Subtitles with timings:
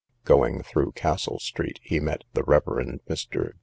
[0.25, 2.63] Going through Castle street, he met the Rev.
[3.07, 3.51] Mr.